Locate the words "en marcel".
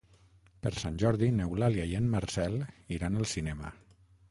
1.99-2.59